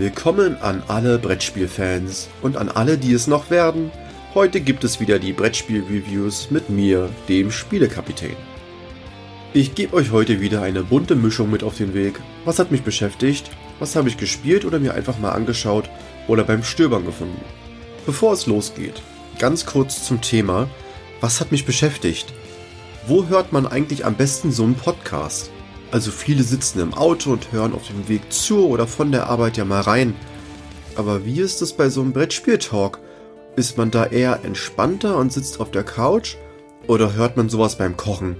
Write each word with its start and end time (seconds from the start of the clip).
Willkommen 0.00 0.56
an 0.62 0.82
alle 0.88 1.18
Brettspielfans 1.18 2.30
und 2.40 2.56
an 2.56 2.70
alle, 2.70 2.96
die 2.96 3.12
es 3.12 3.26
noch 3.26 3.50
werden. 3.50 3.92
Heute 4.32 4.62
gibt 4.62 4.82
es 4.82 4.98
wieder 4.98 5.18
die 5.18 5.34
Brettspiel-Reviews 5.34 6.50
mit 6.50 6.70
mir, 6.70 7.10
dem 7.28 7.50
Spielekapitän. 7.50 8.34
Ich 9.52 9.74
gebe 9.74 9.94
euch 9.94 10.10
heute 10.10 10.40
wieder 10.40 10.62
eine 10.62 10.84
bunte 10.84 11.16
Mischung 11.16 11.50
mit 11.50 11.62
auf 11.62 11.76
den 11.76 11.92
Weg. 11.92 12.18
Was 12.46 12.58
hat 12.58 12.70
mich 12.70 12.80
beschäftigt? 12.80 13.50
Was 13.78 13.94
habe 13.94 14.08
ich 14.08 14.16
gespielt 14.16 14.64
oder 14.64 14.78
mir 14.78 14.94
einfach 14.94 15.18
mal 15.18 15.32
angeschaut 15.32 15.90
oder 16.28 16.44
beim 16.44 16.62
Stöbern 16.62 17.04
gefunden? 17.04 17.44
Bevor 18.06 18.32
es 18.32 18.46
losgeht, 18.46 19.02
ganz 19.38 19.66
kurz 19.66 20.06
zum 20.06 20.22
Thema, 20.22 20.66
was 21.20 21.42
hat 21.42 21.52
mich 21.52 21.66
beschäftigt? 21.66 22.32
Wo 23.06 23.26
hört 23.26 23.52
man 23.52 23.66
eigentlich 23.66 24.06
am 24.06 24.14
besten 24.14 24.50
so 24.50 24.62
einen 24.62 24.76
Podcast? 24.76 25.50
Also 25.92 26.10
viele 26.10 26.44
sitzen 26.44 26.80
im 26.80 26.94
Auto 26.94 27.32
und 27.32 27.52
hören 27.52 27.74
auf 27.74 27.88
dem 27.88 28.08
Weg 28.08 28.32
zur 28.32 28.68
oder 28.68 28.86
von 28.86 29.10
der 29.10 29.26
Arbeit 29.26 29.56
ja 29.56 29.64
mal 29.64 29.80
rein. 29.80 30.14
Aber 30.94 31.24
wie 31.24 31.40
ist 31.40 31.62
es 31.62 31.72
bei 31.72 31.88
so 31.88 32.00
einem 32.00 32.12
Brettspieltalk? 32.12 33.00
Ist 33.56 33.76
man 33.76 33.90
da 33.90 34.06
eher 34.06 34.44
entspannter 34.44 35.16
und 35.16 35.32
sitzt 35.32 35.60
auf 35.60 35.70
der 35.70 35.82
Couch? 35.82 36.36
Oder 36.86 37.14
hört 37.14 37.36
man 37.36 37.48
sowas 37.48 37.76
beim 37.76 37.96
Kochen? 37.96 38.36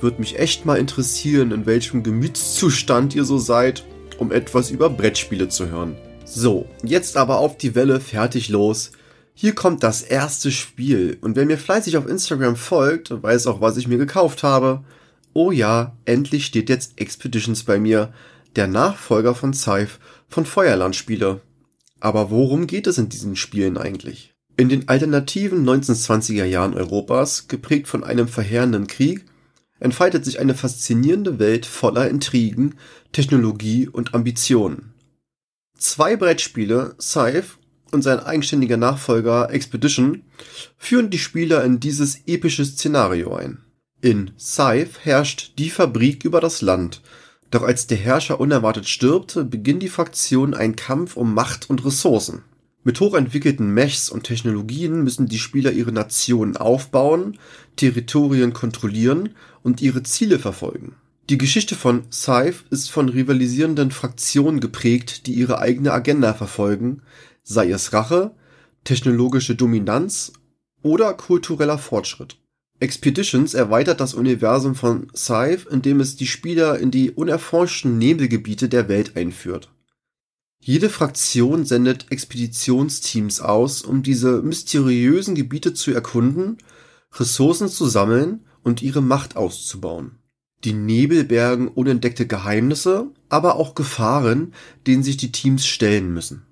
Würde 0.00 0.20
mich 0.20 0.38
echt 0.38 0.66
mal 0.66 0.78
interessieren, 0.78 1.52
in 1.52 1.64
welchem 1.64 2.02
Gemütszustand 2.02 3.14
ihr 3.14 3.24
so 3.24 3.38
seid, 3.38 3.84
um 4.18 4.30
etwas 4.30 4.70
über 4.70 4.90
Brettspiele 4.90 5.48
zu 5.48 5.70
hören. 5.70 5.96
So, 6.24 6.66
jetzt 6.82 7.16
aber 7.16 7.38
auf 7.38 7.56
die 7.56 7.74
Welle, 7.74 8.00
fertig 8.00 8.48
los. 8.48 8.92
Hier 9.34 9.54
kommt 9.54 9.82
das 9.82 10.02
erste 10.02 10.50
Spiel 10.50 11.16
und 11.22 11.36
wer 11.36 11.46
mir 11.46 11.56
fleißig 11.56 11.96
auf 11.96 12.06
Instagram 12.06 12.56
folgt, 12.56 13.22
weiß 13.22 13.46
auch, 13.46 13.60
was 13.60 13.76
ich 13.78 13.88
mir 13.88 13.98
gekauft 13.98 14.42
habe. 14.42 14.84
Oh 15.34 15.50
ja, 15.50 15.96
endlich 16.04 16.46
steht 16.46 16.68
jetzt 16.68 17.00
Expeditions 17.00 17.64
bei 17.64 17.78
mir, 17.78 18.12
der 18.56 18.66
Nachfolger 18.66 19.34
von 19.34 19.54
Scythe 19.54 19.92
von 20.28 20.44
Feuerlandspieler. 20.44 21.40
Aber 22.00 22.30
worum 22.30 22.66
geht 22.66 22.86
es 22.86 22.98
in 22.98 23.08
diesen 23.08 23.36
Spielen 23.36 23.78
eigentlich? 23.78 24.34
In 24.56 24.68
den 24.68 24.88
alternativen 24.88 25.66
1920er 25.66 26.44
Jahren 26.44 26.74
Europas, 26.74 27.48
geprägt 27.48 27.88
von 27.88 28.04
einem 28.04 28.28
verheerenden 28.28 28.86
Krieg, 28.86 29.24
entfaltet 29.80 30.24
sich 30.24 30.38
eine 30.38 30.54
faszinierende 30.54 31.38
Welt 31.38 31.64
voller 31.64 32.08
Intrigen, 32.08 32.74
Technologie 33.12 33.88
und 33.88 34.14
Ambitionen. 34.14 34.92
Zwei 35.78 36.16
Brettspiele, 36.16 36.94
Scythe 37.00 37.56
und 37.90 38.02
sein 38.02 38.20
eigenständiger 38.20 38.76
Nachfolger 38.76 39.50
Expedition, 39.50 40.22
führen 40.76 41.10
die 41.10 41.18
Spieler 41.18 41.64
in 41.64 41.80
dieses 41.80 42.20
epische 42.26 42.64
Szenario 42.64 43.34
ein. 43.34 43.64
In 44.04 44.32
Scythe 44.36 44.98
herrscht 45.04 45.52
die 45.58 45.70
Fabrik 45.70 46.24
über 46.24 46.40
das 46.40 46.60
Land, 46.60 47.02
doch 47.52 47.62
als 47.62 47.86
der 47.86 47.98
Herrscher 47.98 48.40
unerwartet 48.40 48.88
stirbt, 48.88 49.38
beginnt 49.48 49.80
die 49.80 49.88
Fraktion 49.88 50.54
einen 50.54 50.74
Kampf 50.74 51.16
um 51.16 51.32
Macht 51.32 51.70
und 51.70 51.84
Ressourcen. 51.84 52.42
Mit 52.82 52.98
hochentwickelten 52.98 53.72
Mechs 53.72 54.10
und 54.10 54.24
Technologien 54.24 55.04
müssen 55.04 55.26
die 55.26 55.38
Spieler 55.38 55.70
ihre 55.70 55.92
Nationen 55.92 56.56
aufbauen, 56.56 57.38
Territorien 57.76 58.52
kontrollieren 58.52 59.36
und 59.62 59.80
ihre 59.80 60.02
Ziele 60.02 60.40
verfolgen. 60.40 60.96
Die 61.30 61.38
Geschichte 61.38 61.76
von 61.76 62.02
Scythe 62.10 62.64
ist 62.70 62.90
von 62.90 63.08
rivalisierenden 63.08 63.92
Fraktionen 63.92 64.58
geprägt, 64.58 65.28
die 65.28 65.34
ihre 65.34 65.60
eigene 65.60 65.92
Agenda 65.92 66.34
verfolgen, 66.34 67.02
sei 67.44 67.70
es 67.70 67.92
Rache, 67.92 68.32
technologische 68.82 69.54
Dominanz 69.54 70.32
oder 70.82 71.14
kultureller 71.14 71.78
Fortschritt. 71.78 72.41
Expeditions 72.82 73.54
erweitert 73.54 74.00
das 74.00 74.12
Universum 74.12 74.74
von 74.74 75.06
Scythe, 75.14 75.68
indem 75.70 76.00
es 76.00 76.16
die 76.16 76.26
Spieler 76.26 76.80
in 76.80 76.90
die 76.90 77.12
unerforschten 77.12 77.96
Nebelgebiete 77.96 78.68
der 78.68 78.88
Welt 78.88 79.16
einführt. 79.16 79.70
Jede 80.58 80.90
Fraktion 80.90 81.64
sendet 81.64 82.06
Expeditionsteams 82.10 83.40
aus, 83.40 83.82
um 83.82 84.02
diese 84.02 84.42
mysteriösen 84.42 85.36
Gebiete 85.36 85.74
zu 85.74 85.92
erkunden, 85.92 86.58
Ressourcen 87.14 87.68
zu 87.68 87.86
sammeln 87.86 88.46
und 88.64 88.82
ihre 88.82 89.00
Macht 89.00 89.36
auszubauen. 89.36 90.18
Die 90.64 90.72
Nebel 90.72 91.24
bergen 91.24 91.68
unentdeckte 91.68 92.26
Geheimnisse, 92.26 93.10
aber 93.28 93.56
auch 93.56 93.76
Gefahren, 93.76 94.54
denen 94.88 95.04
sich 95.04 95.16
die 95.16 95.32
Teams 95.32 95.66
stellen 95.66 96.12
müssen. 96.12 96.46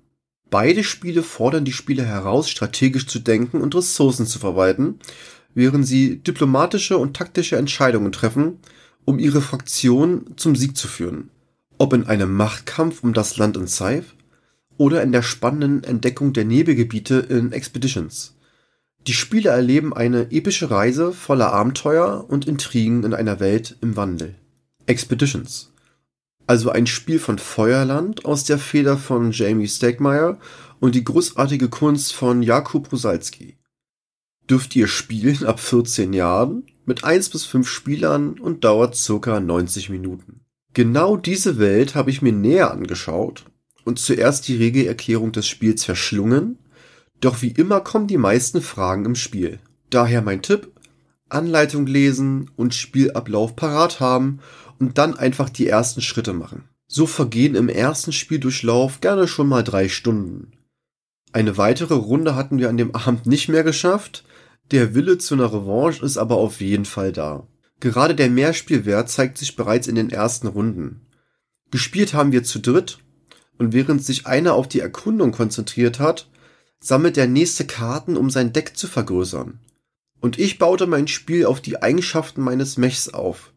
Beide 0.49 0.83
Spiele 0.83 1.23
fordern 1.23 1.63
die 1.63 1.71
Spieler 1.71 2.03
heraus, 2.03 2.49
strategisch 2.49 3.07
zu 3.07 3.19
denken 3.19 3.61
und 3.61 3.75
Ressourcen 3.75 4.25
zu 4.25 4.39
verwalten 4.39 4.99
während 5.53 5.85
sie 5.87 6.19
diplomatische 6.19 6.97
und 6.97 7.15
taktische 7.15 7.57
Entscheidungen 7.57 8.11
treffen, 8.11 8.59
um 9.05 9.19
ihre 9.19 9.41
Fraktion 9.41 10.33
zum 10.37 10.55
Sieg 10.55 10.77
zu 10.77 10.87
führen. 10.87 11.29
Ob 11.77 11.93
in 11.93 12.05
einem 12.05 12.33
Machtkampf 12.35 13.03
um 13.03 13.13
das 13.13 13.37
Land 13.37 13.57
in 13.57 13.67
Scythe 13.67 14.07
oder 14.77 15.01
in 15.01 15.11
der 15.11 15.23
spannenden 15.23 15.83
Entdeckung 15.83 16.33
der 16.33 16.45
Nebelgebiete 16.45 17.15
in 17.15 17.51
Expeditions. 17.51 18.35
Die 19.07 19.13
Spieler 19.13 19.51
erleben 19.51 19.93
eine 19.93 20.31
epische 20.31 20.69
Reise 20.69 21.11
voller 21.11 21.51
Abenteuer 21.51 22.25
und 22.27 22.47
Intrigen 22.47 23.03
in 23.03 23.13
einer 23.13 23.39
Welt 23.39 23.77
im 23.81 23.95
Wandel. 23.95 24.35
Expeditions. 24.85 25.71
Also 26.45 26.69
ein 26.69 26.85
Spiel 26.85 27.17
von 27.17 27.39
Feuerland 27.39 28.25
aus 28.25 28.43
der 28.43 28.59
Feder 28.59 28.97
von 28.97 29.31
Jamie 29.31 29.67
Stegmaier 29.67 30.37
und 30.79 30.95
die 30.95 31.03
großartige 31.03 31.69
Kunst 31.69 32.13
von 32.13 32.43
Jakub 32.43 32.91
Rosalski 32.91 33.57
dürft 34.51 34.75
ihr 34.75 34.87
spielen 34.87 35.45
ab 35.45 35.61
14 35.61 36.11
Jahren 36.11 36.63
mit 36.85 37.05
1 37.05 37.29
bis 37.29 37.45
5 37.45 37.69
Spielern 37.69 38.37
und 38.37 38.65
dauert 38.65 38.97
circa 38.97 39.39
90 39.39 39.89
Minuten. 39.89 40.41
Genau 40.73 41.15
diese 41.15 41.57
Welt 41.57 41.95
habe 41.95 42.09
ich 42.09 42.21
mir 42.21 42.33
näher 42.33 42.69
angeschaut 42.69 43.45
und 43.85 43.97
zuerst 43.97 44.49
die 44.49 44.57
Regelerklärung 44.57 45.31
des 45.31 45.47
Spiels 45.47 45.85
verschlungen, 45.85 46.57
doch 47.21 47.41
wie 47.41 47.51
immer 47.51 47.79
kommen 47.79 48.07
die 48.07 48.17
meisten 48.17 48.61
Fragen 48.61 49.05
im 49.05 49.15
Spiel. 49.15 49.59
Daher 49.89 50.21
mein 50.21 50.41
Tipp, 50.41 50.69
Anleitung 51.29 51.87
lesen 51.87 52.51
und 52.57 52.75
Spielablauf 52.75 53.55
parat 53.55 54.01
haben 54.01 54.39
und 54.79 54.97
dann 54.97 55.15
einfach 55.15 55.49
die 55.49 55.67
ersten 55.67 56.01
Schritte 56.01 56.33
machen. 56.33 56.65
So 56.87 57.05
vergehen 57.05 57.55
im 57.55 57.69
ersten 57.69 58.11
Spieldurchlauf 58.11 58.99
gerne 58.99 59.29
schon 59.29 59.47
mal 59.47 59.63
drei 59.63 59.87
Stunden. 59.87 60.51
Eine 61.31 61.57
weitere 61.57 61.93
Runde 61.93 62.35
hatten 62.35 62.59
wir 62.59 62.67
an 62.67 62.75
dem 62.75 62.93
Abend 62.93 63.25
nicht 63.27 63.47
mehr 63.47 63.63
geschafft, 63.63 64.25
der 64.71 64.95
Wille 64.95 65.17
zu 65.17 65.35
einer 65.35 65.51
Revanche 65.51 66.03
ist 66.03 66.17
aber 66.17 66.37
auf 66.37 66.61
jeden 66.61 66.85
Fall 66.85 67.11
da. 67.11 67.47
Gerade 67.79 68.15
der 68.15 68.29
Mehrspielwert 68.29 69.09
zeigt 69.09 69.37
sich 69.37 69.55
bereits 69.55 69.87
in 69.87 69.95
den 69.95 70.09
ersten 70.09 70.47
Runden. 70.47 71.01
Gespielt 71.71 72.13
haben 72.13 72.31
wir 72.31 72.43
zu 72.43 72.59
dritt 72.59 72.99
und 73.57 73.73
während 73.73 74.03
sich 74.03 74.27
einer 74.27 74.53
auf 74.53 74.67
die 74.67 74.79
Erkundung 74.79 75.31
konzentriert 75.31 75.99
hat, 75.99 76.29
sammelt 76.79 77.17
der 77.17 77.27
nächste 77.27 77.65
Karten, 77.65 78.17
um 78.17 78.29
sein 78.29 78.53
Deck 78.53 78.75
zu 78.75 78.87
vergrößern. 78.87 79.59
Und 80.19 80.39
ich 80.39 80.57
baute 80.57 80.87
mein 80.87 81.07
Spiel 81.07 81.45
auf 81.45 81.61
die 81.61 81.81
Eigenschaften 81.81 82.41
meines 82.41 82.77
Mechs 82.77 83.09
auf. 83.09 83.53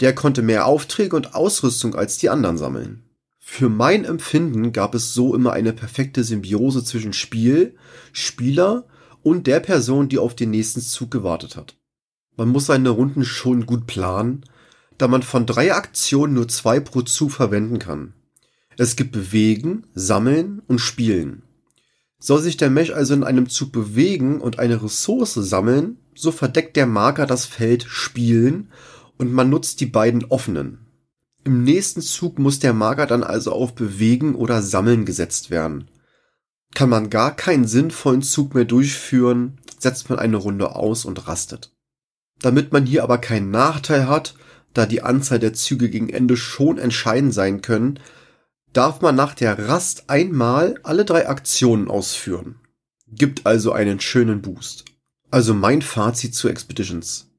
Der 0.00 0.14
konnte 0.14 0.42
mehr 0.42 0.66
Aufträge 0.66 1.16
und 1.16 1.34
Ausrüstung 1.34 1.94
als 1.94 2.18
die 2.18 2.30
anderen 2.30 2.56
sammeln. 2.56 3.02
Für 3.38 3.68
mein 3.68 4.04
Empfinden 4.04 4.72
gab 4.72 4.94
es 4.94 5.14
so 5.14 5.34
immer 5.34 5.52
eine 5.52 5.72
perfekte 5.72 6.24
Symbiose 6.24 6.84
zwischen 6.84 7.12
Spiel, 7.12 7.76
Spieler 8.12 8.86
und 9.22 9.46
der 9.46 9.60
Person, 9.60 10.08
die 10.08 10.18
auf 10.18 10.34
den 10.34 10.50
nächsten 10.50 10.80
Zug 10.80 11.10
gewartet 11.10 11.56
hat. 11.56 11.76
Man 12.36 12.48
muss 12.48 12.66
seine 12.66 12.90
Runden 12.90 13.24
schon 13.24 13.66
gut 13.66 13.86
planen, 13.86 14.44
da 14.96 15.08
man 15.08 15.22
von 15.22 15.46
drei 15.46 15.74
Aktionen 15.74 16.34
nur 16.34 16.48
zwei 16.48 16.80
pro 16.80 17.02
Zug 17.02 17.32
verwenden 17.32 17.78
kann. 17.78 18.14
Es 18.76 18.94
gibt 18.94 19.12
Bewegen, 19.12 19.84
Sammeln 19.94 20.62
und 20.68 20.80
Spielen. 20.80 21.42
Soll 22.20 22.40
sich 22.40 22.56
der 22.56 22.70
Mech 22.70 22.94
also 22.94 23.14
in 23.14 23.24
einem 23.24 23.48
Zug 23.48 23.72
bewegen 23.72 24.40
und 24.40 24.58
eine 24.58 24.82
Ressource 24.82 25.34
sammeln, 25.34 25.98
so 26.14 26.32
verdeckt 26.32 26.76
der 26.76 26.86
Marker 26.86 27.26
das 27.26 27.44
Feld 27.44 27.84
Spielen 27.84 28.70
und 29.18 29.32
man 29.32 29.50
nutzt 29.50 29.80
die 29.80 29.86
beiden 29.86 30.24
offenen. 30.24 30.78
Im 31.44 31.64
nächsten 31.64 32.02
Zug 32.02 32.38
muss 32.38 32.58
der 32.58 32.72
Marker 32.72 33.06
dann 33.06 33.22
also 33.22 33.52
auf 33.52 33.74
Bewegen 33.74 34.34
oder 34.34 34.62
Sammeln 34.62 35.04
gesetzt 35.04 35.50
werden. 35.50 35.88
Kann 36.74 36.88
man 36.88 37.10
gar 37.10 37.34
keinen 37.34 37.66
sinnvollen 37.66 38.22
Zug 38.22 38.54
mehr 38.54 38.64
durchführen, 38.64 39.58
setzt 39.78 40.10
man 40.10 40.18
eine 40.18 40.36
Runde 40.36 40.74
aus 40.76 41.04
und 41.04 41.26
rastet. 41.26 41.72
Damit 42.40 42.72
man 42.72 42.86
hier 42.86 43.02
aber 43.02 43.18
keinen 43.18 43.50
Nachteil 43.50 44.08
hat, 44.08 44.34
da 44.74 44.86
die 44.86 45.02
Anzahl 45.02 45.38
der 45.38 45.54
Züge 45.54 45.88
gegen 45.90 46.08
Ende 46.08 46.36
schon 46.36 46.78
entscheidend 46.78 47.34
sein 47.34 47.62
können, 47.62 47.98
darf 48.72 49.00
man 49.00 49.16
nach 49.16 49.34
der 49.34 49.68
Rast 49.68 50.08
einmal 50.08 50.78
alle 50.82 51.04
drei 51.04 51.28
Aktionen 51.28 51.88
ausführen. 51.88 52.60
Gibt 53.08 53.46
also 53.46 53.72
einen 53.72 54.00
schönen 54.00 54.42
Boost. 54.42 54.84
Also 55.30 55.54
mein 55.54 55.82
Fazit 55.82 56.34
zu 56.34 56.48
Expeditions. 56.48 57.30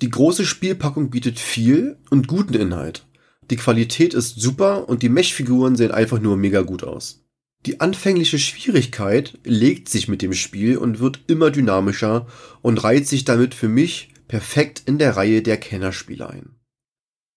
Die 0.00 0.10
große 0.10 0.44
Spielpackung 0.44 1.10
bietet 1.10 1.38
viel 1.38 1.98
und 2.10 2.28
guten 2.28 2.54
Inhalt. 2.54 3.06
Die 3.50 3.56
Qualität 3.56 4.14
ist 4.14 4.40
super 4.40 4.88
und 4.88 5.02
die 5.02 5.08
Mechfiguren 5.08 5.76
sehen 5.76 5.92
einfach 5.92 6.20
nur 6.20 6.36
mega 6.36 6.62
gut 6.62 6.82
aus. 6.82 7.23
Die 7.66 7.80
anfängliche 7.80 8.38
Schwierigkeit 8.38 9.38
legt 9.44 9.88
sich 9.88 10.06
mit 10.06 10.20
dem 10.20 10.34
Spiel 10.34 10.76
und 10.76 10.98
wird 10.98 11.20
immer 11.28 11.50
dynamischer 11.50 12.26
und 12.60 12.82
reiht 12.84 13.08
sich 13.08 13.24
damit 13.24 13.54
für 13.54 13.68
mich 13.68 14.10
perfekt 14.28 14.82
in 14.84 14.98
der 14.98 15.16
Reihe 15.16 15.40
der 15.40 15.56
Kennerspiele 15.56 16.28
ein. 16.28 16.56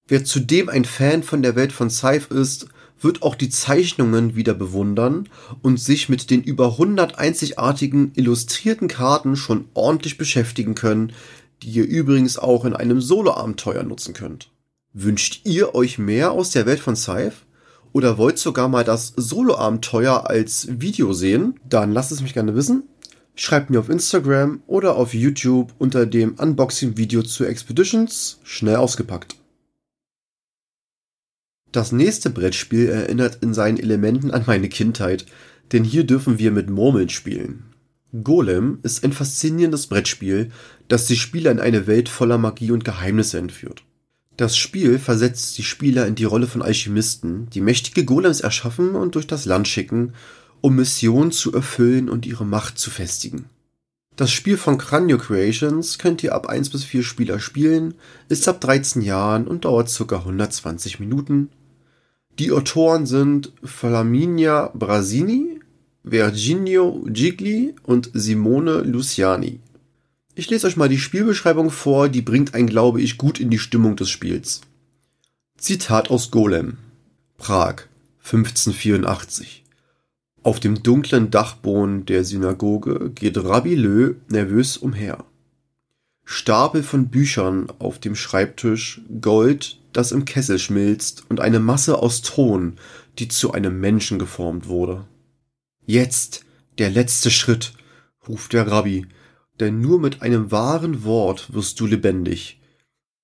Wer 0.07 0.25
zudem 0.25 0.69
ein 0.69 0.85
Fan 0.85 1.23
von 1.23 1.41
der 1.41 1.55
Welt 1.55 1.71
von 1.71 1.89
Scythe 1.89 2.33
ist, 2.33 2.67
wird 2.99 3.21
auch 3.21 3.35
die 3.35 3.49
Zeichnungen 3.49 4.35
wieder 4.35 4.53
bewundern 4.53 5.29
und 5.61 5.79
sich 5.79 6.09
mit 6.09 6.29
den 6.29 6.43
über 6.43 6.71
100 6.71 7.19
einzigartigen 7.19 8.11
illustrierten 8.15 8.87
Karten 8.87 9.35
schon 9.35 9.65
ordentlich 9.73 10.17
beschäftigen 10.17 10.75
können, 10.75 11.13
die 11.61 11.69
ihr 11.69 11.85
übrigens 11.85 12.37
auch 12.37 12.65
in 12.65 12.73
einem 12.73 13.01
Solo-Abenteuer 13.01 13.83
nutzen 13.83 14.13
könnt. 14.13 14.49
Wünscht 14.93 15.41
ihr 15.43 15.75
euch 15.75 15.97
mehr 15.97 16.31
aus 16.31 16.51
der 16.51 16.65
Welt 16.65 16.79
von 16.79 16.95
Scythe? 16.95 17.35
Oder 17.97 18.19
wollt 18.19 18.37
sogar 18.37 18.69
mal 18.69 18.83
das 18.83 19.13
Solo-Abenteuer 19.15 20.29
als 20.29 20.67
Video 20.69 21.13
sehen? 21.13 21.59
Dann 21.67 21.91
lasst 21.91 22.11
es 22.11 22.21
mich 22.21 22.35
gerne 22.35 22.53
wissen. 22.53 22.83
Schreibt 23.33 23.71
mir 23.71 23.79
auf 23.79 23.89
Instagram 23.89 24.61
oder 24.67 24.97
auf 24.97 25.15
YouTube 25.15 25.73
unter 25.79 26.05
dem 26.05 26.35
Unboxing-Video 26.35 27.23
zu 27.23 27.43
Expeditions 27.43 28.39
schnell 28.43 28.75
ausgepackt. 28.75 29.37
Das 31.71 31.91
nächste 31.91 32.29
Brettspiel 32.29 32.87
erinnert 32.87 33.39
in 33.41 33.55
seinen 33.55 33.79
Elementen 33.79 34.29
an 34.29 34.43
meine 34.45 34.69
Kindheit, 34.69 35.25
denn 35.71 35.83
hier 35.83 36.03
dürfen 36.03 36.37
wir 36.37 36.51
mit 36.51 36.69
Murmeln 36.69 37.09
spielen. 37.09 37.73
Golem 38.23 38.77
ist 38.83 39.03
ein 39.03 39.11
faszinierendes 39.11 39.87
Brettspiel, 39.87 40.51
das 40.87 41.07
die 41.07 41.17
Spieler 41.17 41.49
in 41.49 41.59
eine 41.59 41.87
Welt 41.87 42.09
voller 42.09 42.37
Magie 42.37 42.69
und 42.69 42.85
Geheimnisse 42.85 43.39
entführt. 43.39 43.86
Das 44.37 44.55
Spiel 44.55 44.99
versetzt 44.99 45.57
die 45.57 45.63
Spieler 45.63 46.05
in 46.05 46.13
die 46.13 46.23
Rolle 46.23 46.45
von 46.45 46.61
Alchemisten, 46.61 47.49
die 47.49 47.61
mächtige 47.61 48.05
Golems 48.05 48.39
erschaffen 48.39 48.91
und 48.91 49.15
durch 49.15 49.25
das 49.25 49.45
Land 49.45 49.67
schicken, 49.67 50.13
um 50.61 50.75
Missionen 50.75 51.31
zu 51.31 51.51
erfüllen 51.53 52.07
und 52.07 52.27
ihre 52.27 52.45
Macht 52.45 52.77
zu 52.77 52.91
festigen. 52.91 53.45
Das 54.15 54.31
Spiel 54.31 54.57
von 54.57 54.77
Cranio 54.77 55.17
Creations 55.17 55.97
könnt 55.97 56.23
ihr 56.23 56.35
ab 56.35 56.47
1 56.47 56.69
bis 56.69 56.83
4 56.83 57.03
Spieler 57.03 57.39
spielen, 57.39 57.95
ist 58.29 58.47
ab 58.47 58.61
13 58.61 59.01
Jahren 59.01 59.47
und 59.47 59.65
dauert 59.65 59.91
ca. 59.95 60.17
120 60.17 60.99
Minuten. 60.99 61.49
Die 62.37 62.51
Autoren 62.51 63.07
sind 63.07 63.53
Flaminia 63.63 64.71
Brasini, 64.75 65.59
Virginio 66.03 67.03
Gigli 67.07 67.73
und 67.83 68.11
Simone 68.13 68.81
Luciani. 68.81 69.59
Ich 70.39 70.51
lese 70.51 70.67
euch 70.67 70.77
mal 70.77 70.87
die 70.87 70.99
Spielbeschreibung 70.99 71.71
vor, 71.71 72.09
die 72.09 72.21
bringt 72.21 72.53
einen, 72.53 72.67
glaube 72.67 73.01
ich, 73.01 73.17
gut 73.17 73.39
in 73.39 73.49
die 73.49 73.57
Stimmung 73.57 73.95
des 73.95 74.11
Spiels. 74.11 74.61
Zitat 75.57 76.11
aus 76.11 76.29
Golem. 76.29 76.77
Prag, 77.39 77.87
1584. 78.23 79.63
Auf 80.43 80.59
dem 80.59 80.83
dunklen 80.83 81.31
Dachboden 81.31 82.05
der 82.05 82.23
Synagoge 82.23 83.09
geht 83.15 83.35
Rabbi 83.35 83.73
Lö 83.73 84.13
nervös 84.29 84.77
umher. 84.77 85.25
Stapel 86.23 86.83
von 86.83 87.07
Büchern 87.07 87.71
auf 87.79 87.97
dem 87.97 88.15
Schreibtisch, 88.15 89.01
Gold, 89.19 89.79
das 89.91 90.11
im 90.11 90.23
Kessel 90.25 90.59
schmilzt 90.59 91.23
und 91.29 91.39
eine 91.39 91.59
Masse 91.59 91.97
aus 91.97 92.21
Ton, 92.21 92.77
die 93.17 93.27
zu 93.27 93.53
einem 93.53 93.79
Menschen 93.79 94.19
geformt 94.19 94.67
wurde. 94.67 95.07
Jetzt 95.87 96.45
der 96.77 96.91
letzte 96.91 97.31
Schritt, 97.31 97.73
ruft 98.27 98.53
der 98.53 98.67
Rabbi, 98.67 99.07
denn 99.59 99.81
nur 99.81 99.99
mit 99.99 100.21
einem 100.21 100.51
wahren 100.51 101.03
Wort 101.03 101.53
wirst 101.53 101.79
du 101.79 101.85
lebendig. 101.85 102.59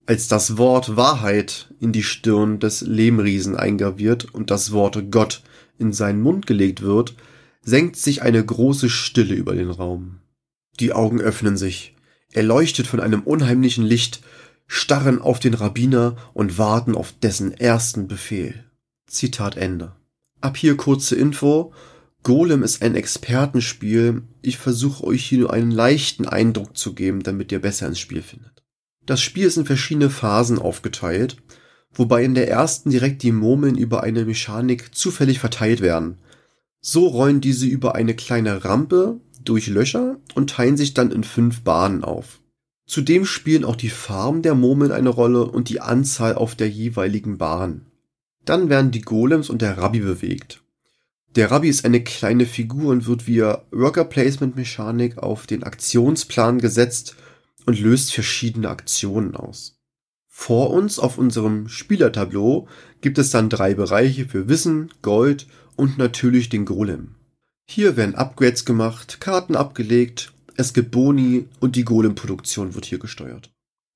Als 0.06 0.28
das 0.28 0.58
Wort 0.58 0.98
Wahrheit 0.98 1.74
in 1.80 1.92
die 1.92 2.04
Stirn 2.04 2.60
des 2.60 2.82
Lehmriesen 2.82 3.56
eingraviert 3.56 4.34
und 4.34 4.52
das 4.52 4.72
Wort 4.72 5.12
Gott 5.12 5.44
in 5.78 5.94
seinen 5.94 6.22
Mund 6.22 6.46
gelegt 6.46 6.82
wird, 6.82 7.16
senkt 7.62 7.96
sich 7.96 8.22
eine 8.22 8.44
große 8.44 8.90
Stille 8.90 9.34
über 9.34 9.56
den 9.56 9.70
Raum. 9.70 10.20
Die 10.80 10.92
Augen 10.92 11.22
öffnen 11.22 11.56
sich, 11.56 11.96
erleuchtet 12.34 12.88
von 12.88 13.00
einem 13.00 13.22
unheimlichen 13.22 13.86
Licht, 13.86 14.22
starren 14.68 15.22
auf 15.22 15.40
den 15.40 15.54
Rabbiner 15.54 16.18
und 16.34 16.58
warten 16.58 16.96
auf 16.96 17.14
dessen 17.22 17.54
ersten 17.54 18.08
Befehl. 18.08 18.66
Zitat 19.08 19.56
Ende. 19.56 19.96
Ab 20.42 20.58
hier 20.58 20.76
kurze 20.76 21.16
Info. 21.16 21.74
Golem 22.24 22.64
ist 22.64 22.82
ein 22.82 22.96
Expertenspiel. 22.96 24.24
Ich 24.42 24.58
versuche 24.58 25.04
euch 25.04 25.26
hier 25.26 25.40
nur 25.40 25.54
einen 25.54 25.72
leichten 25.72 26.28
Eindruck 26.28 26.78
zu 26.78 26.94
geben, 26.94 27.22
damit 27.22 27.52
ihr 27.52 27.60
besser 27.60 27.88
ins 27.88 28.00
Spiel 28.00 28.22
findet. 28.22 28.64
Das 29.06 29.22
Spiel 29.22 29.46
ist 29.46 29.58
in 29.58 29.66
verschiedene 29.66 30.10
Phasen 30.10 30.58
aufgeteilt 30.58 31.38
wobei 31.94 32.24
in 32.24 32.36
der 32.36 32.50
ersten 32.50 32.90
direkt 32.90 33.24
die 33.24 33.32
Murmeln 33.32 33.78
über 33.78 34.04
eine 34.04 34.26
Mechanik 34.26 34.96
zufällig 34.96 35.40
verteilt 35.40 35.82
werden. 35.82 36.18
So 36.82 37.08
rollen 37.08 37.42
diese 37.42 37.66
über 37.66 37.96
eine 37.96 38.16
kleine 38.16 38.66
Rampe 38.66 39.20
durch 39.44 39.68
Löcher 39.68 40.18
und 40.36 40.50
teilen 40.50 40.78
sich 40.78 40.94
dann 40.94 41.12
in 41.12 41.24
fünf 41.24 41.62
Bahnen 41.62 42.04
auf. 42.04 42.42
Zudem 42.86 43.26
spielen 43.26 43.64
auch 43.64 43.78
die 43.78 43.90
Farben 43.90 44.42
der 44.42 44.56
Murmeln 44.56 44.92
eine 44.92 45.10
Rolle 45.10 45.46
und 45.46 45.70
die 45.70 45.80
Anzahl 45.80 46.36
auf 46.36 46.56
der 46.56 46.70
jeweiligen 46.70 47.38
Bahn. 47.38 47.86
Dann 48.44 48.68
werden 48.70 48.92
die 48.92 49.02
Golems 49.02 49.50
und 49.50 49.62
der 49.62 49.78
Rabbi 49.78 50.00
bewegt. 50.00 50.63
Der 51.36 51.50
Rabbi 51.50 51.68
ist 51.68 51.84
eine 51.84 52.04
kleine 52.04 52.46
Figur 52.46 52.92
und 52.92 53.08
wird 53.08 53.26
via 53.26 53.64
Worker 53.72 54.06
Placement 54.06 54.56
Mechanik 54.56 55.18
auf 55.18 55.48
den 55.48 55.64
Aktionsplan 55.64 56.60
gesetzt 56.60 57.16
und 57.66 57.80
löst 57.80 58.14
verschiedene 58.14 58.70
Aktionen 58.70 59.36
aus. 59.36 59.80
Vor 60.28 60.70
uns 60.70 61.00
auf 61.00 61.18
unserem 61.18 61.68
Spielertableau 61.70 62.68
gibt 63.02 63.18
es 63.18 63.32
dann 63.32 63.50
drei 63.50 63.74
Bereiche 63.74 64.28
für 64.28 64.48
Wissen, 64.48 64.92
Gold 65.02 65.48
und 65.76 65.98
natürlich 65.98 66.50
den 66.50 66.66
Golem. 66.66 67.16
Hier 67.66 67.98
werden 67.98 68.14
Upgrades 68.14 68.66
gemacht, 68.66 69.20
Karten 69.20 69.56
abgelegt, 69.56 70.34
es 70.56 70.74
gibt 70.74 70.92
Boni 70.92 71.48
und 71.60 71.76
die 71.76 71.86
Golem-Produktion 71.86 72.76
wird 72.76 72.86
hier 72.86 73.00
gesteuert. 73.00 73.52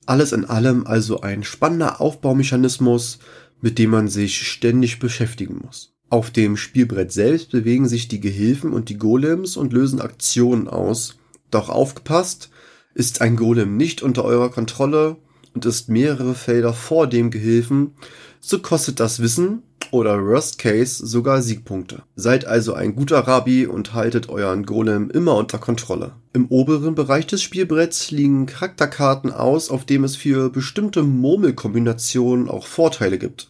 Alles 0.07 0.31
in 0.31 0.45
allem 0.45 0.87
also 0.87 1.21
ein 1.21 1.43
spannender 1.43 2.01
Aufbaumechanismus, 2.01 3.19
mit 3.61 3.77
dem 3.77 3.91
man 3.91 4.07
sich 4.07 4.47
ständig 4.47 4.97
beschäftigen 4.97 5.59
muss. 5.63 5.96
Auf 6.09 6.31
dem 6.31 6.57
Spielbrett 6.57 7.11
selbst 7.11 7.51
bewegen 7.51 7.87
sich 7.87 8.07
die 8.07 8.21
Gehilfen 8.21 8.73
und 8.73 8.89
die 8.89 8.97
Golems 8.97 9.57
und 9.57 9.73
lösen 9.73 10.01
Aktionen 10.01 10.67
aus. 10.67 11.17
Doch 11.51 11.69
aufgepasst, 11.69 12.49
ist 12.93 13.21
ein 13.21 13.35
Golem 13.35 13.77
nicht 13.77 14.01
unter 14.01 14.23
eurer 14.23 14.49
Kontrolle, 14.49 15.17
und 15.57 15.65
ist 15.65 15.89
mehrere 15.89 16.35
Felder 16.35 16.71
vor 16.71 17.07
dem 17.07 17.31
Gehilfen, 17.31 17.95
so 18.39 18.59
kostet 18.59 18.99
das 18.99 19.19
Wissen 19.19 19.63
oder 19.89 20.23
Worst 20.23 20.59
Case 20.59 21.03
sogar 21.03 21.41
Siegpunkte. 21.41 22.03
Seid 22.15 22.45
also 22.45 22.75
ein 22.75 22.95
guter 22.95 23.21
Rabbi 23.21 23.65
und 23.65 23.95
haltet 23.95 24.29
euren 24.29 24.67
Golem 24.67 25.09
immer 25.09 25.35
unter 25.35 25.57
Kontrolle. 25.57 26.11
Im 26.31 26.45
oberen 26.49 26.93
Bereich 26.93 27.25
des 27.25 27.41
Spielbretts 27.41 28.11
liegen 28.11 28.45
Charakterkarten 28.45 29.31
aus, 29.31 29.71
auf 29.71 29.83
dem 29.83 30.03
es 30.03 30.15
für 30.15 30.51
bestimmte 30.51 31.01
Murmelkombinationen 31.01 32.49
auch 32.49 32.67
Vorteile 32.67 33.17
gibt. 33.17 33.49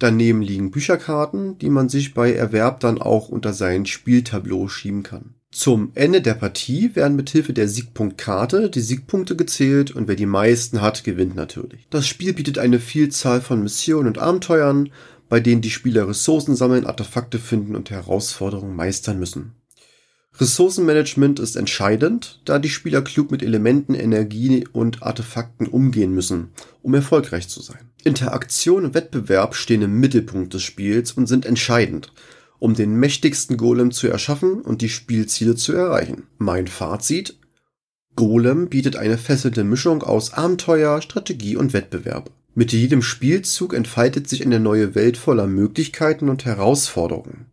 Daneben 0.00 0.40
liegen 0.40 0.70
Bücherkarten, 0.70 1.58
die 1.58 1.68
man 1.68 1.90
sich 1.90 2.14
bei 2.14 2.32
Erwerb 2.32 2.80
dann 2.80 3.00
auch 3.00 3.28
unter 3.28 3.52
sein 3.52 3.84
Spieltableau 3.84 4.66
schieben 4.66 5.02
kann. 5.02 5.34
Zum 5.52 5.92
Ende 5.94 6.22
der 6.22 6.34
Partie 6.34 6.96
werden 6.96 7.16
mit 7.16 7.28
Hilfe 7.28 7.52
der 7.52 7.68
Siegpunktkarte 7.68 8.70
die 8.70 8.80
Siegpunkte 8.80 9.36
gezählt 9.36 9.90
und 9.90 10.08
wer 10.08 10.16
die 10.16 10.24
meisten 10.24 10.80
hat, 10.80 11.04
gewinnt 11.04 11.36
natürlich. 11.36 11.86
Das 11.90 12.06
Spiel 12.06 12.32
bietet 12.32 12.56
eine 12.56 12.80
Vielzahl 12.80 13.42
von 13.42 13.62
Missionen 13.62 14.06
und 14.06 14.18
Abenteuern, 14.18 14.88
bei 15.28 15.38
denen 15.38 15.60
die 15.60 15.70
Spieler 15.70 16.08
Ressourcen 16.08 16.56
sammeln, 16.56 16.86
Artefakte 16.86 17.38
finden 17.38 17.76
und 17.76 17.90
Herausforderungen 17.90 18.74
meistern 18.74 19.18
müssen. 19.18 19.52
Ressourcenmanagement 20.38 21.40
ist 21.40 21.56
entscheidend, 21.56 22.40
da 22.46 22.58
die 22.58 22.70
Spieler 22.70 23.02
klug 23.02 23.30
mit 23.30 23.42
Elementen, 23.42 23.94
Energie 23.94 24.66
und 24.72 25.02
Artefakten 25.02 25.66
umgehen 25.66 26.14
müssen, 26.14 26.52
um 26.80 26.94
erfolgreich 26.94 27.48
zu 27.48 27.60
sein. 27.60 27.89
Interaktion 28.00 28.84
und 28.84 28.94
Wettbewerb 28.94 29.54
stehen 29.54 29.82
im 29.82 30.00
Mittelpunkt 30.00 30.54
des 30.54 30.62
Spiels 30.62 31.12
und 31.12 31.26
sind 31.26 31.46
entscheidend, 31.46 32.12
um 32.58 32.74
den 32.74 32.94
mächtigsten 32.94 33.56
Golem 33.56 33.90
zu 33.90 34.08
erschaffen 34.08 34.60
und 34.60 34.82
die 34.82 34.88
Spielziele 34.88 35.56
zu 35.56 35.72
erreichen. 35.72 36.24
Mein 36.38 36.66
Fazit? 36.66 37.36
Golem 38.16 38.68
bietet 38.68 38.96
eine 38.96 39.18
fesselnde 39.18 39.64
Mischung 39.64 40.02
aus 40.02 40.32
Abenteuer, 40.32 41.00
Strategie 41.00 41.56
und 41.56 41.72
Wettbewerb. 41.72 42.30
Mit 42.54 42.72
jedem 42.72 43.02
Spielzug 43.02 43.72
entfaltet 43.72 44.28
sich 44.28 44.44
eine 44.44 44.60
neue 44.60 44.94
Welt 44.94 45.16
voller 45.16 45.46
Möglichkeiten 45.46 46.28
und 46.28 46.44
Herausforderungen. 46.44 47.46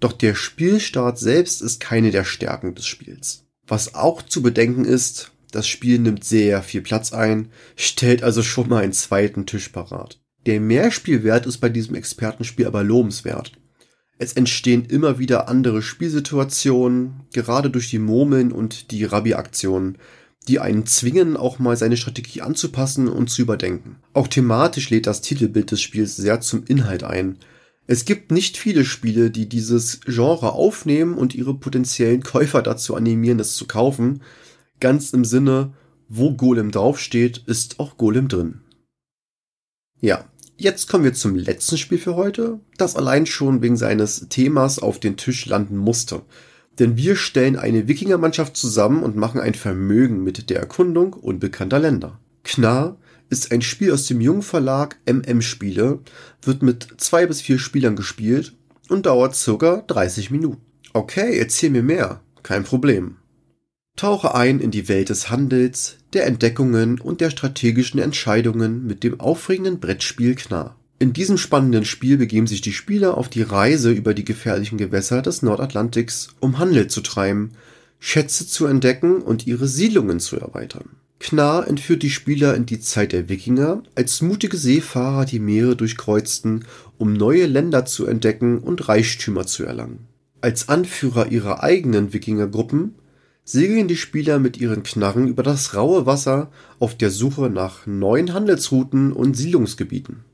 Doch 0.00 0.12
der 0.12 0.34
Spielstart 0.34 1.18
selbst 1.18 1.62
ist 1.62 1.80
keine 1.80 2.10
der 2.10 2.24
Stärken 2.24 2.74
des 2.74 2.86
Spiels. 2.86 3.44
Was 3.66 3.94
auch 3.94 4.22
zu 4.22 4.42
bedenken 4.42 4.84
ist, 4.84 5.30
das 5.52 5.68
Spiel 5.68 5.98
nimmt 5.98 6.24
sehr 6.24 6.62
viel 6.62 6.82
Platz 6.82 7.12
ein, 7.12 7.48
stellt 7.76 8.22
also 8.22 8.42
schon 8.42 8.68
mal 8.68 8.82
einen 8.82 8.92
zweiten 8.92 9.46
Tisch 9.46 9.68
parat. 9.68 10.20
Der 10.46 10.60
Mehrspielwert 10.60 11.46
ist 11.46 11.58
bei 11.58 11.68
diesem 11.68 11.94
Expertenspiel 11.94 12.66
aber 12.66 12.82
lobenswert. 12.82 13.52
Es 14.18 14.32
entstehen 14.32 14.84
immer 14.84 15.18
wieder 15.18 15.48
andere 15.48 15.82
Spielsituationen, 15.82 17.20
gerade 17.32 17.70
durch 17.70 17.90
die 17.90 17.98
Murmeln 17.98 18.52
und 18.52 18.90
die 18.90 19.04
Rabbi-Aktionen, 19.04 19.98
die 20.48 20.58
einen 20.58 20.86
zwingen, 20.86 21.36
auch 21.36 21.58
mal 21.58 21.76
seine 21.76 21.96
Strategie 21.96 22.40
anzupassen 22.40 23.08
und 23.08 23.30
zu 23.30 23.42
überdenken. 23.42 23.96
Auch 24.12 24.28
thematisch 24.28 24.90
lädt 24.90 25.06
das 25.06 25.22
Titelbild 25.22 25.70
des 25.70 25.80
Spiels 25.80 26.16
sehr 26.16 26.40
zum 26.40 26.64
Inhalt 26.66 27.04
ein. 27.04 27.38
Es 27.86 28.04
gibt 28.04 28.30
nicht 28.30 28.56
viele 28.56 28.84
Spiele, 28.84 29.30
die 29.30 29.48
dieses 29.48 30.00
Genre 30.06 30.52
aufnehmen 30.52 31.14
und 31.14 31.34
ihre 31.34 31.54
potenziellen 31.54 32.22
Käufer 32.22 32.62
dazu 32.62 32.94
animieren, 32.94 33.40
es 33.40 33.56
zu 33.56 33.66
kaufen. 33.66 34.22
Ganz 34.82 35.12
im 35.12 35.24
Sinne, 35.24 35.74
wo 36.08 36.34
Golem 36.34 36.72
draufsteht, 36.72 37.44
ist 37.46 37.78
auch 37.78 37.96
Golem 37.96 38.26
drin. 38.26 38.62
Ja, 40.00 40.24
Jetzt 40.56 40.88
kommen 40.88 41.04
wir 41.04 41.14
zum 41.14 41.36
letzten 41.36 41.78
Spiel 41.78 41.98
für 41.98 42.16
heute, 42.16 42.60
das 42.78 42.94
allein 42.94 43.26
schon 43.26 43.62
wegen 43.62 43.76
seines 43.76 44.26
Themas 44.28 44.80
auf 44.80 44.98
den 45.00 45.16
Tisch 45.16 45.46
landen 45.46 45.76
musste. 45.76 46.22
Denn 46.78 46.96
wir 46.96 47.14
stellen 47.16 47.56
eine 47.56 47.86
Wikingermannschaft 47.86 48.56
zusammen 48.56 49.02
und 49.02 49.16
machen 49.16 49.40
ein 49.40 49.54
Vermögen 49.54 50.22
mit 50.22 50.50
der 50.50 50.60
Erkundung 50.60 51.12
unbekannter 51.14 51.78
Länder. 51.78 52.18
Knar 52.44 52.96
ist 53.30 53.50
ein 53.50 53.62
Spiel 53.62 53.92
aus 53.92 54.06
dem 54.06 54.20
Jungverlag 54.20 54.98
MM 55.06 55.42
Spiele, 55.42 56.00
wird 56.42 56.62
mit 56.62 56.88
zwei 56.98 57.26
bis 57.26 57.40
vier 57.40 57.58
Spielern 57.58 57.96
gespielt 57.96 58.52
und 58.88 59.06
dauert 59.06 59.36
circa 59.36 59.82
30 59.86 60.30
Minuten. 60.30 60.60
Okay, 60.92 61.38
erzähl 61.38 61.70
mir 61.70 61.82
mehr. 61.82 62.20
Kein 62.42 62.64
Problem. 62.64 63.16
Tauche 63.96 64.34
ein 64.34 64.58
in 64.58 64.70
die 64.70 64.88
Welt 64.88 65.10
des 65.10 65.30
Handels, 65.30 65.98
der 66.12 66.26
Entdeckungen 66.26 67.00
und 67.00 67.20
der 67.20 67.30
strategischen 67.30 68.00
Entscheidungen 68.00 68.86
mit 68.86 69.04
dem 69.04 69.20
aufregenden 69.20 69.80
Brettspiel 69.80 70.34
Knar. 70.34 70.76
In 70.98 71.12
diesem 71.12 71.36
spannenden 71.36 71.84
Spiel 71.84 72.16
begeben 72.16 72.46
sich 72.46 72.60
die 72.60 72.72
Spieler 72.72 73.16
auf 73.18 73.28
die 73.28 73.42
Reise 73.42 73.90
über 73.90 74.14
die 74.14 74.24
gefährlichen 74.24 74.78
Gewässer 74.78 75.20
des 75.20 75.42
Nordatlantiks, 75.42 76.28
um 76.40 76.58
Handel 76.58 76.86
zu 76.86 77.00
treiben, 77.00 77.50
Schätze 77.98 78.46
zu 78.46 78.66
entdecken 78.66 79.20
und 79.20 79.46
ihre 79.46 79.66
Siedlungen 79.66 80.20
zu 80.20 80.36
erweitern. 80.36 80.90
Knar 81.18 81.68
entführt 81.68 82.02
die 82.02 82.10
Spieler 82.10 82.54
in 82.56 82.66
die 82.66 82.80
Zeit 82.80 83.12
der 83.12 83.28
Wikinger, 83.28 83.82
als 83.94 84.22
mutige 84.22 84.56
Seefahrer 84.56 85.24
die 85.24 85.38
Meere 85.38 85.76
durchkreuzten, 85.76 86.64
um 86.98 87.12
neue 87.12 87.46
Länder 87.46 87.84
zu 87.84 88.06
entdecken 88.06 88.58
und 88.58 88.88
Reichtümer 88.88 89.46
zu 89.46 89.64
erlangen. 89.64 90.06
Als 90.40 90.68
Anführer 90.68 91.30
ihrer 91.30 91.62
eigenen 91.62 92.12
Wikingergruppen 92.12 92.96
segeln 93.44 93.88
die 93.88 93.96
Spieler 93.96 94.38
mit 94.38 94.58
ihren 94.58 94.82
Knarren 94.82 95.26
über 95.26 95.42
das 95.42 95.74
raue 95.74 96.06
Wasser 96.06 96.50
auf 96.78 96.96
der 96.96 97.10
Suche 97.10 97.50
nach 97.50 97.86
neuen 97.86 98.32
Handelsrouten 98.32 99.12
und 99.12 99.36
Siedlungsgebieten. 99.36 100.24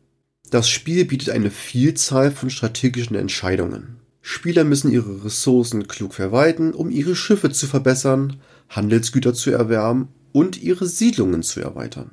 Das 0.50 0.69
Spiel 0.69 1.05
bietet 1.05 1.31
eine 1.31 1.50
Vielzahl 1.50 2.31
von 2.31 2.50
strategischen 2.50 3.17
Entscheidungen. 3.17 3.97
Spieler 4.21 4.65
müssen 4.65 4.91
ihre 4.91 5.25
Ressourcen 5.25 5.88
klug 5.88 6.15
verwalten, 6.15 6.75
um 6.75 6.91
ihre 6.91 7.17
Schiffe 7.17 7.50
zu 7.50 7.67
verbessern, 7.67 8.37
Handelsgüter 8.69 9.33
zu 9.33 9.50
erwerben 9.50 10.09
und 10.33 10.61
ihre 10.62 10.87
Siedlungen 10.87 11.43
zu 11.43 11.61
erweitern. 11.61 12.11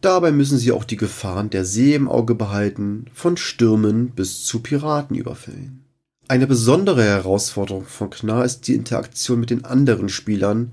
Dabei 0.00 0.30
müssen 0.30 0.58
sie 0.58 0.72
auch 0.72 0.84
die 0.84 0.96
Gefahren 0.96 1.50
der 1.50 1.64
See 1.64 1.94
im 1.94 2.08
Auge 2.08 2.34
behalten, 2.34 3.06
von 3.12 3.36
Stürmen 3.36 4.10
bis 4.10 4.44
zu 4.44 4.60
Piratenüberfällen. 4.60 5.87
Eine 6.30 6.46
besondere 6.46 7.04
Herausforderung 7.04 7.86
von 7.86 8.10
Knarr 8.10 8.44
ist 8.44 8.68
die 8.68 8.74
Interaktion 8.74 9.40
mit 9.40 9.48
den 9.48 9.64
anderen 9.64 10.10
Spielern. 10.10 10.72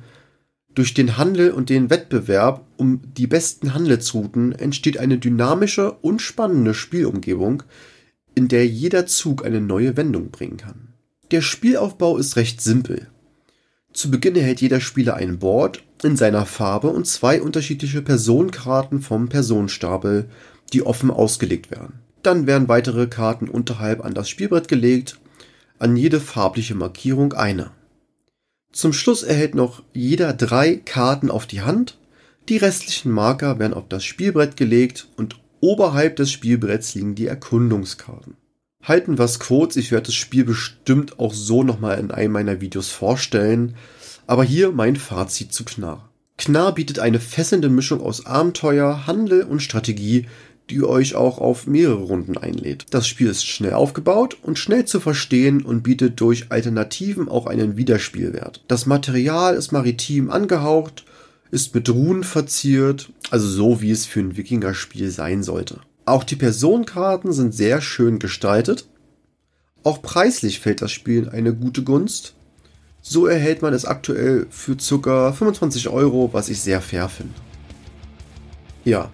Durch 0.74 0.94
den 0.94 1.16
Handel 1.16 1.52
und 1.52 1.70
den 1.70 1.90
Wettbewerb 1.90 2.66
um 2.76 3.00
die 3.14 3.26
besten 3.26 3.74
Handelsrouten 3.74 4.52
entsteht 4.52 4.98
eine 4.98 5.18
dynamische 5.18 5.94
und 5.94 6.22
spannende 6.22 6.74
Spielumgebung, 6.74 7.64
in 8.36 8.50
der 8.50 8.68
jeder 8.68 9.06
Zug 9.06 9.46
eine 9.46 9.62
neue 9.62 9.96
Wendung 9.96 10.30
bringen 10.30 10.58
kann. 10.58 10.90
Der 11.32 11.40
Spielaufbau 11.40 12.18
ist 12.18 12.36
recht 12.36 12.60
simpel. 12.60 13.08
Zu 13.94 14.12
Beginn 14.12 14.36
erhält 14.36 14.60
jeder 14.60 14.82
Spieler 14.82 15.14
ein 15.14 15.40
Board 15.40 15.84
in 16.04 16.18
seiner 16.18 16.46
Farbe 16.46 16.90
und 16.90 17.08
zwei 17.08 17.42
unterschiedliche 17.42 18.02
Personenkarten 18.02 19.02
vom 19.02 19.30
Personenstapel, 19.30 20.30
die 20.74 20.86
offen 20.86 21.12
ausgelegt 21.12 21.72
werden. 21.72 22.02
Dann 22.24 22.46
werden 22.46 22.68
weitere 22.68 23.08
Karten 23.08 23.48
unterhalb 23.48 24.04
an 24.04 24.14
das 24.14 24.28
Spielbrett 24.28 24.68
gelegt 24.68 25.18
an 25.80 25.96
jede 25.96 26.20
farbliche 26.20 26.76
Markierung 26.76 27.34
eine. 27.34 27.72
Zum 28.72 28.94
Schluss 28.94 29.24
erhält 29.24 29.56
noch 29.56 29.84
jeder 29.94 30.34
drei 30.34 30.76
Karten 30.76 31.32
auf 31.32 31.46
die 31.46 31.62
Hand, 31.62 31.98
die 32.50 32.58
restlichen 32.58 33.12
Marker 33.12 33.58
werden 33.58 33.74
auf 33.74 33.88
das 33.88 34.04
Spielbrett 34.04 34.58
gelegt 34.58 35.08
und 35.16 35.38
oberhalb 35.62 36.16
des 36.18 36.32
Spielbretts 36.32 36.94
liegen 36.94 37.16
die 37.16 37.26
Erkundungskarten. 37.26 38.36
Halten 38.84 39.18
wir 39.18 39.26
es 39.26 39.40
kurz, 39.40 39.78
ich 39.78 39.92
werde 39.92 40.08
das 40.08 40.16
Spiel 40.16 40.44
bestimmt 40.44 41.20
auch 41.20 41.34
so 41.34 41.64
nochmal 41.64 41.98
in 41.98 42.12
einem 42.12 42.34
meiner 42.34 42.62
Videos 42.62 42.90
vorstellen, 42.90 43.76
aber 44.28 44.44
hier 44.44 44.72
mein 44.72 44.96
Fazit 44.96 45.54
zu 45.54 45.66
Knarr. 45.66 46.10
Knarr 46.38 46.74
bietet 46.74 47.00
eine 47.00 47.20
fesselnde 47.20 47.70
Mischung 47.70 48.02
aus 48.02 48.26
Abenteuer, 48.26 49.08
Handel 49.08 49.44
und 49.44 49.62
Strategie, 49.62 50.28
die 50.70 50.84
euch 50.84 51.16
auch 51.16 51.38
auf 51.38 51.68
mehrere 51.68 52.04
Runden 52.04 52.38
einlädt. 52.38 52.86
Das 52.90 53.08
Spiel 53.08 53.28
ist 53.28 53.46
schnell 53.46 53.74
aufgebaut 53.74 54.38
und 54.42 54.58
schnell 54.58 54.86
zu 54.86 55.00
verstehen 55.00 55.64
und 55.64 55.84
bietet 55.84 56.20
durch 56.20 56.52
Alternativen 56.52 57.30
auch 57.30 57.46
einen 57.46 57.78
Wiederspielwert. 57.78 58.64
Das 58.68 58.86
Material 58.86 59.56
ist 59.56 59.72
maritim 59.72 60.30
angehaucht, 60.30 61.06
ist 61.52 61.76
mit 61.76 61.90
Runen 61.90 62.24
verziert, 62.24 63.12
also 63.30 63.48
so 63.48 63.82
wie 63.82 63.92
es 63.92 64.06
für 64.06 64.20
ein 64.20 64.38
Wikinger-Spiel 64.38 65.10
sein 65.12 65.44
sollte. 65.44 65.80
Auch 66.06 66.24
die 66.24 66.36
Personenkarten 66.36 67.32
sind 67.32 67.54
sehr 67.54 67.82
schön 67.82 68.20
gestaltet. 68.20 68.88
Auch 69.84 70.02
preislich 70.02 70.60
fällt 70.60 70.82
das 70.82 70.92
Spiel 70.92 71.24
in 71.24 71.30
eine 71.30 71.54
gute 71.54 71.84
Gunst. 71.84 72.34
So 73.02 73.28
erhält 73.28 73.62
man 73.62 73.74
es 73.74 73.86
aktuell 73.86 74.48
für 74.50 74.76
ca. 74.76 75.32
25 75.32 75.90
Euro, 75.90 76.30
was 76.34 76.50
ich 76.50 76.62
sehr 76.62 76.82
fair 76.82 77.08
finde. 77.08 77.34
Ja, 78.84 79.12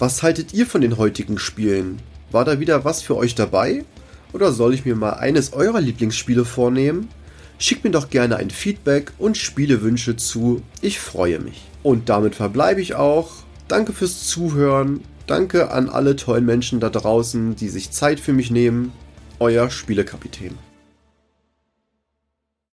was 0.00 0.22
haltet 0.22 0.54
ihr 0.54 0.66
von 0.66 0.80
den 0.80 0.96
heutigen 0.96 1.38
Spielen? 1.38 1.98
War 2.30 2.46
da 2.46 2.58
wieder 2.58 2.84
was 2.84 3.02
für 3.02 3.16
euch 3.16 3.34
dabei? 3.34 3.84
Oder 4.32 4.52
soll 4.52 4.72
ich 4.72 4.86
mir 4.86 4.96
mal 4.96 5.14
eines 5.14 5.52
eurer 5.52 5.80
Lieblingsspiele 5.80 6.46
vornehmen? 6.46 7.08
Schickt 7.58 7.84
mir 7.84 7.90
doch 7.90 8.08
gerne 8.08 8.36
ein 8.36 8.48
Feedback 8.48 9.12
und 9.18 9.36
Spielewünsche 9.36 10.16
zu. 10.16 10.62
Ich 10.80 11.00
freue 11.00 11.38
mich. 11.38 11.68
Und 11.82 12.08
damit 12.08 12.34
verbleibe 12.34 12.80
ich 12.80 12.94
auch. 12.94 13.30
Danke 13.68 13.92
fürs 13.92 14.26
Zuhören. 14.26 15.02
Danke 15.26 15.70
an 15.70 15.90
alle 15.90 16.16
tollen 16.16 16.46
Menschen 16.46 16.80
da 16.80 16.88
draußen, 16.88 17.54
die 17.56 17.68
sich 17.68 17.90
Zeit 17.90 18.20
für 18.20 18.32
mich 18.32 18.50
nehmen. 18.50 18.92
Euer 19.38 19.68
Spielekapitän. 19.68 20.69